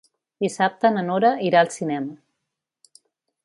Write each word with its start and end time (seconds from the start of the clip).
Dissabte 0.45 0.91
na 0.95 1.03
Nora 1.11 1.31
irà 1.49 1.61
al 1.61 1.71
cinema. 1.77 2.99